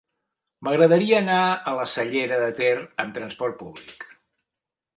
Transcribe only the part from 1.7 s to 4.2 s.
a la Cellera de Ter amb trasport públic.